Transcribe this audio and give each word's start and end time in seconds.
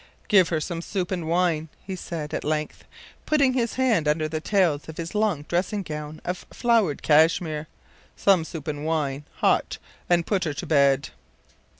“Give 0.29 0.49
her 0.49 0.59
some 0.59 0.81
soup 0.81 1.11
and 1.11 1.27
wine,” 1.27 1.69
he 1.85 1.95
said, 1.95 2.33
at 2.33 2.43
length, 2.43 2.85
putting 3.27 3.53
his 3.53 3.75
hands 3.75 4.07
under 4.07 4.27
the 4.27 4.41
tails 4.41 4.89
of 4.89 4.97
his 4.97 5.13
long 5.13 5.43
dressing 5.43 5.83
gown 5.83 6.19
of 6.25 6.39
flowered 6.51 7.03
cashmere. 7.03 7.67
“Some 8.15 8.43
soup 8.43 8.67
and 8.67 8.83
wine 8.83 9.25
hot; 9.41 9.77
and 10.09 10.25
put 10.25 10.45
her 10.45 10.55
to 10.55 10.65
bed. 10.65 11.09